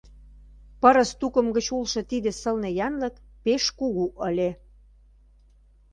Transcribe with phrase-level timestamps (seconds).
[0.81, 4.49] Пырыс тукым гыч улшо тиде сылне янлык пеш кугу ыле.